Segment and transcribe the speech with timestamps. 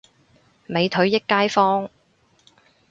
[0.65, 1.87] 美腿益街坊